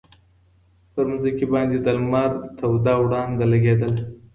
[0.93, 3.89] پر مځکي باندي د لمر توده وړانګه لګېده.